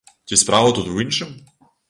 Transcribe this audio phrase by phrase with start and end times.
[0.29, 1.37] Ці справа тут у іншым?